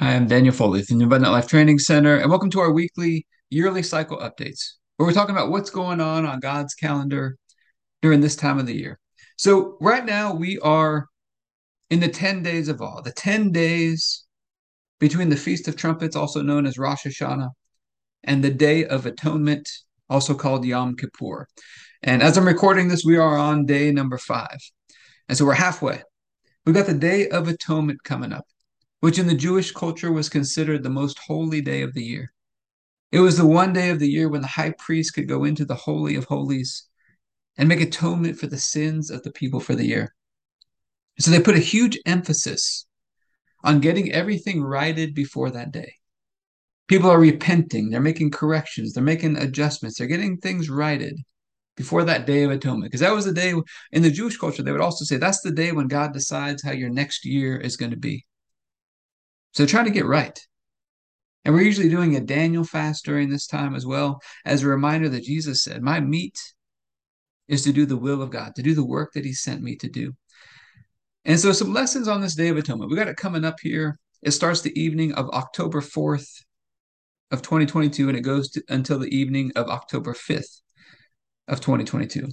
Hi, 0.00 0.14
I'm 0.14 0.28
Daniel 0.28 0.54
Foley 0.54 0.84
from 0.84 0.98
the 0.98 1.06
Abundant 1.06 1.32
Life 1.32 1.48
Training 1.48 1.80
Center, 1.80 2.18
and 2.18 2.30
welcome 2.30 2.50
to 2.50 2.60
our 2.60 2.70
weekly 2.70 3.26
yearly 3.50 3.82
cycle 3.82 4.16
updates, 4.18 4.74
where 4.96 5.08
we're 5.08 5.12
talking 5.12 5.34
about 5.34 5.50
what's 5.50 5.70
going 5.70 6.00
on 6.00 6.24
on 6.24 6.38
God's 6.38 6.72
calendar 6.74 7.36
during 8.00 8.20
this 8.20 8.36
time 8.36 8.60
of 8.60 8.66
the 8.66 8.76
year. 8.76 9.00
So, 9.38 9.76
right 9.80 10.04
now, 10.04 10.32
we 10.32 10.56
are 10.60 11.08
in 11.90 11.98
the 11.98 12.06
10 12.06 12.44
days 12.44 12.68
of 12.68 12.80
awe, 12.80 13.00
the 13.00 13.10
10 13.10 13.50
days 13.50 14.24
between 15.00 15.30
the 15.30 15.36
Feast 15.36 15.66
of 15.66 15.74
Trumpets, 15.74 16.14
also 16.14 16.42
known 16.42 16.64
as 16.64 16.78
Rosh 16.78 17.04
Hashanah, 17.04 17.50
and 18.22 18.44
the 18.44 18.50
Day 18.50 18.84
of 18.84 19.04
Atonement, 19.04 19.68
also 20.08 20.32
called 20.32 20.64
Yom 20.64 20.94
Kippur. 20.94 21.48
And 22.04 22.22
as 22.22 22.38
I'm 22.38 22.46
recording 22.46 22.86
this, 22.86 23.04
we 23.04 23.16
are 23.16 23.36
on 23.36 23.66
day 23.66 23.90
number 23.90 24.16
five. 24.16 24.58
And 25.28 25.36
so 25.36 25.44
we're 25.44 25.54
halfway. 25.54 26.00
We've 26.64 26.76
got 26.76 26.86
the 26.86 26.94
Day 26.94 27.28
of 27.30 27.48
Atonement 27.48 28.04
coming 28.04 28.32
up, 28.32 28.44
which 29.00 29.18
in 29.18 29.26
the 29.26 29.34
Jewish 29.34 29.72
culture 29.72 30.12
was 30.12 30.28
considered 30.28 30.82
the 30.82 30.90
most 30.90 31.18
holy 31.18 31.60
day 31.60 31.82
of 31.82 31.94
the 31.94 32.02
year. 32.02 32.32
It 33.10 33.20
was 33.20 33.36
the 33.36 33.46
one 33.46 33.72
day 33.72 33.90
of 33.90 33.98
the 33.98 34.08
year 34.08 34.28
when 34.28 34.42
the 34.42 34.48
high 34.48 34.74
priest 34.78 35.14
could 35.14 35.28
go 35.28 35.44
into 35.44 35.64
the 35.64 35.74
Holy 35.74 36.14
of 36.14 36.24
Holies 36.24 36.84
and 37.56 37.68
make 37.68 37.80
atonement 37.80 38.38
for 38.38 38.46
the 38.46 38.58
sins 38.58 39.10
of 39.10 39.22
the 39.22 39.32
people 39.32 39.60
for 39.60 39.74
the 39.74 39.86
year. 39.86 40.14
So 41.18 41.30
they 41.30 41.40
put 41.40 41.56
a 41.56 41.60
huge 41.60 41.98
emphasis 42.06 42.86
on 43.64 43.80
getting 43.80 44.12
everything 44.12 44.62
righted 44.62 45.14
before 45.14 45.50
that 45.50 45.72
day. 45.72 45.94
People 46.86 47.10
are 47.10 47.20
repenting, 47.20 47.90
they're 47.90 48.00
making 48.00 48.30
corrections, 48.30 48.92
they're 48.92 49.02
making 49.02 49.36
adjustments, 49.36 49.98
they're 49.98 50.06
getting 50.06 50.38
things 50.38 50.70
righted 50.70 51.18
before 51.76 52.04
that 52.04 52.26
day 52.26 52.44
of 52.44 52.50
atonement. 52.50 52.90
Because 52.90 53.00
that 53.00 53.14
was 53.14 53.24
the 53.24 53.32
day 53.32 53.54
in 53.92 54.02
the 54.02 54.10
Jewish 54.10 54.36
culture, 54.36 54.62
they 54.62 54.72
would 54.72 54.80
also 54.80 55.04
say 55.04 55.16
that's 55.16 55.40
the 55.40 55.50
day 55.50 55.72
when 55.72 55.88
God 55.88 56.12
decides 56.12 56.62
how 56.62 56.72
your 56.72 56.90
next 56.90 57.24
year 57.24 57.56
is 57.56 57.76
going 57.76 57.90
to 57.90 57.96
be. 57.96 58.24
So 59.52 59.66
try 59.66 59.84
to 59.84 59.90
get 59.90 60.06
right. 60.06 60.38
And 61.44 61.54
we're 61.54 61.62
usually 61.62 61.88
doing 61.88 62.16
a 62.16 62.20
Daniel 62.20 62.64
fast 62.64 63.04
during 63.04 63.30
this 63.30 63.46
time 63.46 63.74
as 63.74 63.86
well, 63.86 64.20
as 64.44 64.62
a 64.62 64.68
reminder 64.68 65.08
that 65.08 65.24
Jesus 65.24 65.62
said, 65.62 65.82
My 65.82 66.00
meat 66.00 66.38
is 67.48 67.64
to 67.64 67.72
do 67.72 67.86
the 67.86 67.96
will 67.96 68.20
of 68.20 68.30
God, 68.30 68.54
to 68.56 68.62
do 68.62 68.74
the 68.74 68.84
work 68.84 69.12
that 69.14 69.24
He 69.24 69.32
sent 69.32 69.62
me 69.62 69.76
to 69.76 69.88
do. 69.88 70.14
And 71.24 71.38
so, 71.38 71.52
some 71.52 71.72
lessons 71.72 72.08
on 72.08 72.20
this 72.20 72.34
Day 72.34 72.48
of 72.48 72.56
Atonement. 72.56 72.90
We 72.90 72.96
got 72.96 73.08
it 73.08 73.16
coming 73.16 73.44
up 73.44 73.56
here. 73.60 73.98
It 74.22 74.32
starts 74.32 74.60
the 74.60 74.78
evening 74.78 75.12
of 75.14 75.30
October 75.30 75.80
4th 75.80 76.42
of 77.30 77.42
2022, 77.42 78.08
and 78.08 78.18
it 78.18 78.22
goes 78.22 78.50
to, 78.50 78.62
until 78.68 78.98
the 78.98 79.14
evening 79.14 79.52
of 79.56 79.68
October 79.68 80.14
5th 80.14 80.60
of 81.46 81.60
2022. 81.60 82.28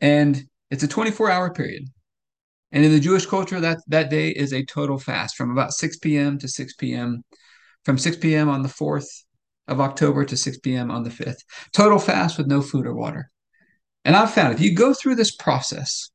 And 0.00 0.44
it's 0.70 0.82
a 0.82 0.88
24 0.88 1.30
hour 1.30 1.52
period. 1.52 1.84
And 2.72 2.84
in 2.84 2.92
the 2.92 3.00
Jewish 3.00 3.26
culture, 3.26 3.60
that, 3.60 3.78
that 3.88 4.10
day 4.10 4.28
is 4.28 4.52
a 4.52 4.64
total 4.64 4.98
fast 4.98 5.36
from 5.36 5.50
about 5.50 5.72
6 5.72 5.98
p.m. 5.98 6.38
to 6.38 6.48
6 6.48 6.74
p.m., 6.74 7.24
from 7.84 7.96
6 7.96 8.16
p.m. 8.18 8.48
on 8.48 8.62
the 8.62 8.68
4th 8.68 9.06
of 9.68 9.80
October 9.80 10.24
to 10.24 10.36
6 10.36 10.58
p.m. 10.58 10.90
on 10.90 11.02
the 11.02 11.10
5th. 11.10 11.38
Total 11.72 11.98
fast 11.98 12.36
with 12.36 12.46
no 12.46 12.60
food 12.60 12.86
or 12.86 12.94
water. 12.94 13.30
And 14.04 14.16
I've 14.16 14.32
found 14.32 14.54
if 14.54 14.60
you 14.60 14.74
go 14.74 14.94
through 14.94 15.14
this 15.16 15.34
process, 15.34 16.10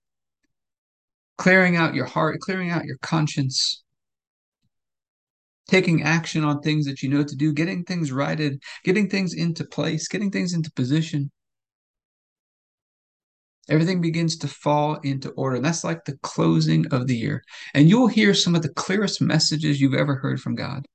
clearing 1.37 1.75
out 1.75 1.95
your 1.95 2.05
heart, 2.05 2.39
clearing 2.39 2.69
out 2.69 2.85
your 2.85 2.97
conscience, 3.01 3.83
taking 5.67 6.03
action 6.03 6.43
on 6.43 6.61
things 6.61 6.85
that 6.85 7.01
you 7.01 7.09
know 7.09 7.23
to 7.23 7.35
do, 7.35 7.53
getting 7.53 7.83
things 7.83 8.11
righted, 8.11 8.61
getting 8.83 9.09
things 9.09 9.33
into 9.33 9.63
place, 9.63 10.07
getting 10.07 10.31
things 10.31 10.53
into 10.53 10.71
position. 10.71 11.31
Everything 13.69 14.01
begins 14.01 14.37
to 14.37 14.47
fall 14.47 14.95
into 15.03 15.29
order. 15.31 15.55
And 15.55 15.65
that's 15.65 15.83
like 15.83 16.03
the 16.05 16.17
closing 16.21 16.85
of 16.87 17.07
the 17.07 17.15
year. 17.15 17.43
And 17.73 17.89
you'll 17.89 18.07
hear 18.07 18.33
some 18.33 18.55
of 18.55 18.61
the 18.61 18.73
clearest 18.73 19.21
messages 19.21 19.79
you've 19.79 19.93
ever 19.93 20.15
heard 20.15 20.41
from 20.41 20.55
God. 20.55 20.85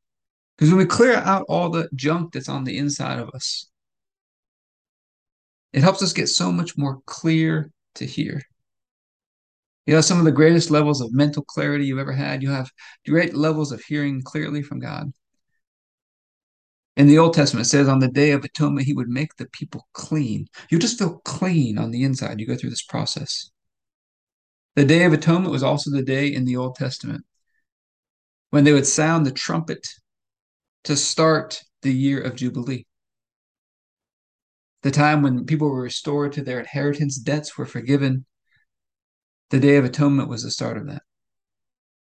Because 0.56 0.70
when 0.70 0.78
we 0.78 0.86
clear 0.86 1.14
out 1.14 1.46
all 1.48 1.70
the 1.70 1.88
junk 1.94 2.32
that's 2.32 2.48
on 2.48 2.64
the 2.64 2.76
inside 2.76 3.18
of 3.18 3.30
us, 3.30 3.70
it 5.72 5.82
helps 5.82 6.02
us 6.02 6.12
get 6.12 6.28
so 6.28 6.50
much 6.50 6.76
more 6.76 7.00
clear 7.06 7.70
to 7.94 8.04
hear. 8.04 8.42
You 9.86 9.94
know, 9.94 10.00
some 10.02 10.18
of 10.18 10.24
the 10.24 10.32
greatest 10.32 10.70
levels 10.70 11.00
of 11.00 11.12
mental 11.12 11.42
clarity 11.42 11.86
you've 11.86 11.98
ever 11.98 12.12
had. 12.12 12.42
You 12.42 12.50
have 12.50 12.70
great 13.06 13.34
levels 13.34 13.72
of 13.72 13.82
hearing 13.82 14.22
clearly 14.22 14.62
from 14.62 14.80
God. 14.80 15.12
In 16.98 17.06
the 17.06 17.16
Old 17.16 17.32
Testament, 17.32 17.64
it 17.64 17.70
says 17.70 17.86
on 17.86 18.00
the 18.00 18.08
day 18.08 18.32
of 18.32 18.42
atonement, 18.42 18.84
he 18.84 18.92
would 18.92 19.08
make 19.08 19.36
the 19.36 19.46
people 19.46 19.86
clean. 19.92 20.48
You 20.68 20.80
just 20.80 20.98
feel 20.98 21.20
clean 21.24 21.78
on 21.78 21.92
the 21.92 22.02
inside. 22.02 22.40
You 22.40 22.46
go 22.46 22.56
through 22.56 22.70
this 22.70 22.82
process. 22.82 23.52
The 24.74 24.84
day 24.84 25.04
of 25.04 25.12
atonement 25.12 25.52
was 25.52 25.62
also 25.62 25.92
the 25.92 26.02
day 26.02 26.26
in 26.26 26.44
the 26.44 26.56
Old 26.56 26.74
Testament 26.74 27.24
when 28.50 28.64
they 28.64 28.72
would 28.72 28.86
sound 28.86 29.24
the 29.24 29.30
trumpet 29.30 29.86
to 30.84 30.96
start 30.96 31.62
the 31.82 31.94
year 31.94 32.20
of 32.20 32.34
Jubilee. 32.34 32.84
The 34.82 34.90
time 34.90 35.22
when 35.22 35.46
people 35.46 35.70
were 35.70 35.82
restored 35.82 36.32
to 36.32 36.42
their 36.42 36.58
inheritance, 36.58 37.16
debts 37.16 37.56
were 37.56 37.66
forgiven, 37.66 38.26
the 39.50 39.60
Day 39.60 39.76
of 39.76 39.84
Atonement 39.84 40.28
was 40.28 40.42
the 40.42 40.50
start 40.50 40.76
of 40.76 40.88
that. 40.88 41.02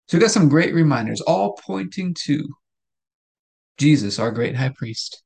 So 0.08 0.19
we've 0.19 0.22
got 0.22 0.32
some 0.32 0.50
great 0.50 0.75
reminders, 0.75 1.22
all 1.22 1.54
pointing 1.54 2.12
to 2.25 2.47
Jesus, 3.78 4.18
our 4.18 4.30
great 4.30 4.56
high 4.56 4.72
priest, 4.74 5.22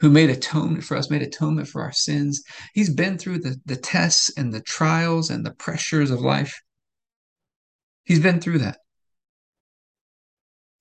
who 0.00 0.10
made 0.10 0.30
atonement 0.30 0.84
for 0.84 0.96
us, 0.96 1.10
made 1.10 1.22
atonement 1.22 1.68
for 1.68 1.82
our 1.82 1.92
sins. 1.92 2.42
He's 2.74 2.92
been 2.92 3.18
through 3.18 3.38
the, 3.38 3.56
the 3.64 3.76
tests 3.76 4.32
and 4.36 4.52
the 4.52 4.60
trials 4.60 5.30
and 5.30 5.46
the 5.46 5.54
pressures 5.54 6.10
of 6.10 6.20
life. 6.20 6.60
He's 8.04 8.20
been 8.20 8.40
through 8.40 8.58
that. 8.58 8.78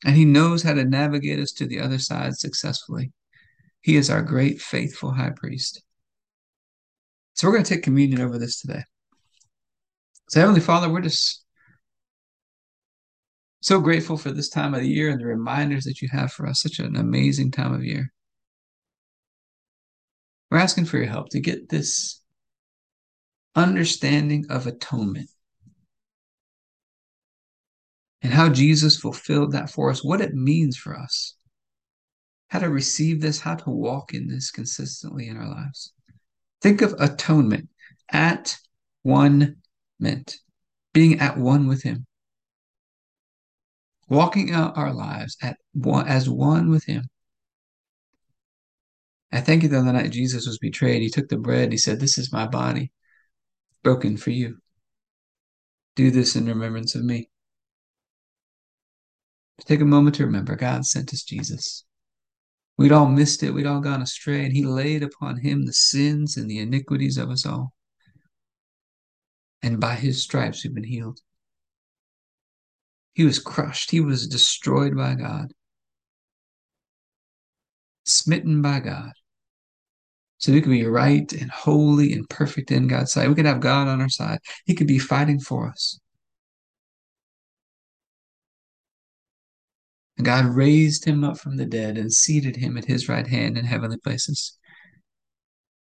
And 0.04 0.16
he 0.16 0.26
knows 0.26 0.64
how 0.64 0.74
to 0.74 0.84
navigate 0.84 1.40
us 1.40 1.52
to 1.54 1.68
the 1.68 1.80
other 1.80 2.00
side 2.00 2.36
successfully. 2.36 3.12
He 3.82 3.96
is 3.96 4.10
our 4.10 4.24
great, 4.24 4.60
faithful 4.60 5.12
high 5.12 5.34
priest. 5.36 5.84
So 7.36 7.48
we're 7.48 7.54
going 7.54 7.64
to 7.64 7.74
take 7.76 7.84
communion 7.84 8.22
over 8.22 8.38
this 8.38 8.60
today. 8.60 8.84
So, 10.30 10.40
Heavenly 10.40 10.62
Father, 10.62 10.90
we're 10.90 11.02
just 11.02 11.44
so 13.62 13.80
grateful 13.80 14.18
for 14.18 14.32
this 14.32 14.50
time 14.50 14.74
of 14.74 14.82
the 14.82 14.90
year 14.90 15.10
and 15.10 15.22
the 15.22 15.26
reminders 15.26 15.86
that 15.86 16.02
you 16.02 16.10
have 16.12 16.32
for 16.32 16.48
us. 16.48 16.62
Such 16.62 16.80
an 16.80 16.96
amazing 16.96 17.52
time 17.52 17.74
of 17.74 17.84
year. 17.84 18.12
We're 20.50 20.58
asking 20.58 20.86
for 20.86 20.98
your 20.98 21.08
help 21.08 21.30
to 21.30 21.40
get 21.40 21.70
this 21.70 22.22
understanding 23.56 24.46
of 24.50 24.68
atonement 24.68 25.30
and 28.22 28.34
how 28.34 28.50
Jesus 28.50 28.98
fulfilled 28.98 29.54
that 29.54 29.70
for 29.70 29.90
us, 29.90 30.04
what 30.04 30.22
it 30.22 30.34
means 30.34 30.78
for 30.78 30.98
us, 30.98 31.36
how 32.50 32.60
to 32.60 32.70
receive 32.70 33.22
this, 33.22 33.40
how 33.40 33.56
to 33.56 33.70
walk 33.70 34.14
in 34.14 34.28
this 34.28 34.52
consistently 34.52 35.28
in 35.28 35.38
our 35.38 35.48
lives. 35.48 35.94
Think 36.62 36.82
of 36.82 36.94
atonement 37.00 37.70
at 38.12 38.58
one 39.04 39.58
meant 40.00 40.38
being 40.94 41.20
at 41.20 41.38
one 41.38 41.68
with 41.68 41.82
Him, 41.82 42.06
walking 44.12 44.52
out 44.52 44.78
our 44.78 44.94
lives 44.94 45.38
at 45.42 45.58
one, 45.74 46.08
as 46.08 46.30
one 46.30 46.70
with 46.70 46.84
Him. 46.86 47.06
I 49.32 49.42
thank 49.42 49.64
you 49.64 49.70
that 49.70 49.82
the 49.82 49.94
night 49.94 50.12
Jesus 50.12 50.46
was 50.46 50.60
betrayed, 50.60 51.02
He 51.02 51.10
took 51.10 51.30
the 51.30 51.38
bread, 51.38 51.72
He 51.72 51.78
said, 51.78 52.00
This 52.00 52.18
is 52.18 52.32
my 52.32 52.46
body 52.46 52.92
broken 53.84 54.18
for 54.18 54.30
you. 54.30 54.58
Do 55.96 56.12
this 56.12 56.36
in 56.36 56.46
remembrance 56.46 56.94
of 56.94 57.04
me. 57.04 57.30
Take 59.66 59.82
a 59.82 59.86
moment 59.86 60.16
to 60.18 60.26
remember 60.26 60.56
God 60.56 60.86
sent 60.86 61.14
us 61.14 61.24
Jesus. 61.24 61.86
We'd 62.78 62.92
all 62.92 63.08
missed 63.08 63.44
it, 63.44 63.52
we'd 63.52 63.66
all 63.66 63.80
gone 63.80 64.02
astray, 64.02 64.44
and 64.44 64.54
He 64.54 64.64
laid 64.64 65.02
upon 65.02 65.40
Him 65.40 65.66
the 65.66 65.74
sins 65.74 66.38
and 66.38 66.50
the 66.50 66.60
iniquities 66.60 67.18
of 67.18 67.30
us 67.30 67.46
all 67.46 67.74
and 69.64 69.80
by 69.80 69.96
his 69.96 70.24
stripes 70.24 70.64
we've 70.64 70.74
been 70.74 70.84
healed. 70.84 71.20
He 73.14 73.24
was 73.24 73.40
crushed, 73.40 73.92
he 73.92 74.00
was 74.00 74.28
destroyed 74.28 74.96
by 74.96 75.16
God, 75.16 75.52
smitten 78.06 78.62
by 78.62 78.80
God. 78.80 79.12
So 80.38 80.52
we 80.52 80.62
could 80.62 80.72
be 80.72 80.86
right 80.86 81.32
and 81.34 81.52
holy 81.52 82.14
and 82.14 82.28
perfect 82.28 82.72
in 82.72 82.88
God's 82.88 83.12
sight. 83.12 83.30
We 83.30 83.36
could 83.36 83.46
have 83.46 83.60
God 83.60 83.88
on 83.88 84.02
our 84.02 84.10
side. 84.10 84.40
He 84.66 84.74
could 84.74 84.88
be 84.88 84.98
fighting 84.98 85.40
for 85.40 85.70
us. 85.70 86.00
And 90.18 90.26
God 90.26 90.46
raised 90.46 91.06
him 91.06 91.24
up 91.24 91.38
from 91.38 91.58
the 91.58 91.66
dead 91.66 91.98
and 91.98 92.12
seated 92.12 92.56
him 92.56 92.76
at 92.78 92.86
his 92.86 93.08
right 93.08 93.28
hand 93.28 93.58
in 93.58 93.66
heavenly 93.66 93.98
places. 93.98 94.58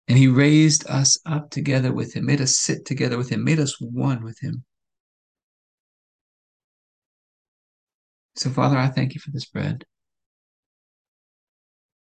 And 0.09 0.19
he 0.19 0.29
raised 0.29 0.87
us 0.87 1.19
up 1.25 1.51
together 1.51 1.93
with 1.93 2.15
him, 2.15 2.27
made 2.27 2.41
us 2.41 2.57
sit 2.57 2.85
together 2.85 3.17
with 3.17 3.31
him, 3.31 3.45
made 3.45 3.59
us 3.59 3.81
one 3.81 4.23
with 4.23 4.39
him. 4.41 4.65
So, 8.43 8.51
Father, 8.51 8.77
I 8.77 8.89
thank 8.89 9.15
you 9.15 9.21
for 9.21 9.31
this 9.31 9.45
bread 9.45 9.85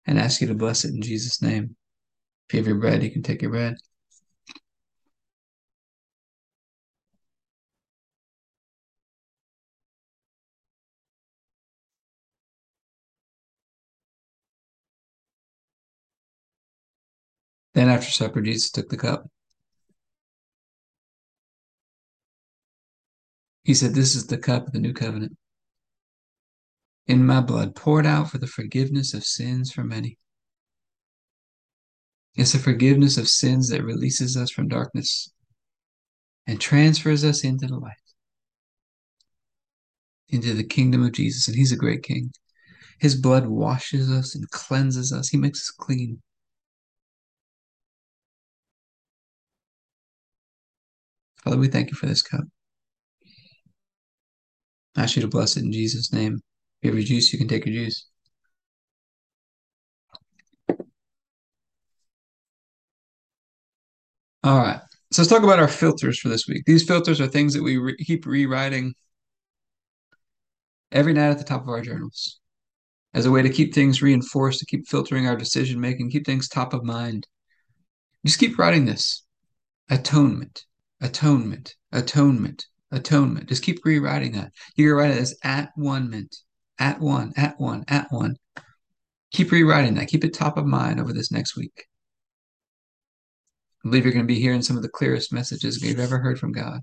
and 0.05 0.17
ask 0.17 0.39
you 0.39 0.47
to 0.47 0.53
bless 0.53 0.85
it 0.85 0.93
in 0.93 1.01
Jesus' 1.01 1.41
name. 1.41 1.75
If 2.47 2.53
you 2.53 2.59
have 2.61 2.67
your 2.67 2.79
bread, 2.79 3.03
you 3.03 3.11
can 3.11 3.23
take 3.23 3.41
your 3.41 3.51
bread. 3.51 3.75
Then 17.73 17.89
after 17.89 18.09
supper, 18.09 18.41
Jesus 18.41 18.71
took 18.71 18.87
the 18.87 18.95
cup. 18.95 19.29
He 23.65 23.73
said, 23.73 23.93
This 23.93 24.15
is 24.15 24.27
the 24.27 24.37
cup 24.37 24.67
of 24.67 24.71
the 24.71 24.79
new 24.79 24.93
covenant 24.93 25.35
in 27.07 27.25
my 27.25 27.41
blood, 27.41 27.75
poured 27.75 28.05
out 28.05 28.29
for 28.29 28.37
the 28.37 28.47
forgiveness 28.47 29.13
of 29.13 29.23
sins 29.23 29.71
for 29.71 29.83
many. 29.83 30.17
It's 32.35 32.53
the 32.53 32.59
forgiveness 32.59 33.17
of 33.17 33.27
sins 33.27 33.69
that 33.69 33.83
releases 33.83 34.35
us 34.35 34.49
from 34.49 34.67
darkness 34.67 35.31
and 36.47 36.59
transfers 36.59 37.23
us 37.23 37.43
into 37.43 37.67
the 37.67 37.77
light, 37.77 37.93
into 40.29 40.53
the 40.53 40.63
kingdom 40.63 41.03
of 41.03 41.11
Jesus. 41.11 41.47
And 41.47 41.55
He's 41.55 41.71
a 41.71 41.77
great 41.77 42.03
King. 42.03 42.31
His 42.99 43.15
blood 43.15 43.47
washes 43.47 44.09
us 44.09 44.33
and 44.33 44.49
cleanses 44.49 45.13
us, 45.13 45.29
He 45.29 45.37
makes 45.37 45.59
us 45.59 45.71
clean. 45.71 46.21
Father, 51.43 51.57
we 51.57 51.67
thank 51.67 51.91
you 51.91 51.97
for 51.97 52.05
this 52.05 52.21
cup. 52.21 52.45
I 54.95 55.03
ask 55.03 55.15
you 55.17 55.21
to 55.21 55.27
bless 55.27 55.57
it 55.57 55.63
in 55.63 55.73
Jesus' 55.73 56.13
name. 56.13 56.41
If 56.83 56.87
you 56.87 56.91
have 56.91 56.99
your 56.99 57.07
juice, 57.07 57.31
you 57.31 57.39
can 57.39 57.47
take 57.47 57.65
your 57.65 57.73
juice. 57.73 58.07
All 64.43 64.57
right. 64.57 64.81
So 65.11 65.21
let's 65.21 65.29
talk 65.29 65.43
about 65.43 65.59
our 65.59 65.69
filters 65.69 66.19
for 66.19 66.27
this 66.27 66.45
week. 66.45 66.63
These 66.65 66.83
filters 66.83 67.21
are 67.21 67.27
things 67.27 67.53
that 67.53 67.63
we 67.63 67.77
re 67.77 67.95
keep 67.95 68.25
rewriting 68.25 68.95
every 70.91 71.13
night 71.13 71.29
at 71.29 71.37
the 71.37 71.45
top 71.45 71.61
of 71.61 71.69
our 71.69 71.79
journals 71.79 72.41
as 73.13 73.25
a 73.25 73.31
way 73.31 73.41
to 73.41 73.49
keep 73.49 73.73
things 73.73 74.01
reinforced, 74.01 74.59
to 74.59 74.65
keep 74.65 74.85
filtering 74.85 75.25
our 75.25 75.37
decision 75.37 75.79
making, 75.79 76.11
keep 76.11 76.25
things 76.25 76.49
top 76.49 76.73
of 76.73 76.83
mind. 76.83 77.25
Just 78.25 78.39
keep 78.39 78.59
writing 78.59 78.83
this 78.83 79.23
atonement, 79.89 80.65
atonement, 80.99 81.75
atonement, 81.93 82.65
atonement. 82.91 83.47
Just 83.47 83.63
keep 83.63 83.85
rewriting 83.85 84.33
that. 84.33 84.51
You 84.75 84.89
can 84.89 84.95
write 84.97 85.11
it 85.11 85.21
as 85.21 85.37
at-one-ment, 85.45 86.35
at 86.79 86.99
one, 86.99 87.33
at 87.37 87.59
one, 87.59 87.83
at 87.87 88.11
one. 88.11 88.37
Keep 89.31 89.51
rewriting 89.51 89.95
that. 89.95 90.07
Keep 90.07 90.23
it 90.23 90.33
top 90.33 90.57
of 90.57 90.65
mind 90.65 90.99
over 90.99 91.13
this 91.13 91.31
next 91.31 91.55
week. 91.55 91.85
I 93.83 93.89
believe 93.89 94.05
you're 94.05 94.13
going 94.13 94.25
to 94.25 94.33
be 94.33 94.39
hearing 94.39 94.61
some 94.61 94.77
of 94.77 94.83
the 94.83 94.89
clearest 94.89 95.33
messages 95.33 95.81
you've 95.81 95.99
ever 95.99 96.19
heard 96.19 96.39
from 96.39 96.51
God 96.51 96.81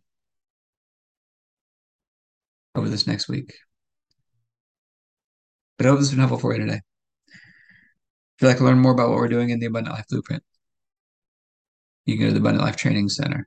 over 2.75 2.89
this 2.89 3.07
next 3.07 3.29
week. 3.29 3.55
But 5.79 5.87
I 5.87 5.91
hope 5.91 5.99
this 5.99 6.09
has 6.09 6.15
been 6.15 6.21
helpful 6.21 6.39
for 6.39 6.53
you 6.55 6.61
today. 6.61 6.81
If 8.37 8.43
you'd 8.43 8.49
like 8.49 8.59
to 8.59 8.65
learn 8.65 8.81
more 8.81 8.93
about 8.93 9.09
what 9.09 9.17
we're 9.17 9.29
doing 9.29 9.51
in 9.51 9.61
the 9.61 9.67
Abundant 9.67 9.97
Life 9.97 10.07
Blueprint, 10.11 10.43
you 12.05 12.17
can 12.17 12.27
go 12.27 12.29
to 12.29 12.35
the 12.35 12.41
Abundant 12.41 12.65
Life 12.65 12.77
Training 12.77 13.09
Center.com. 13.09 13.45